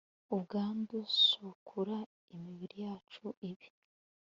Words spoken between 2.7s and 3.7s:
yacu ibi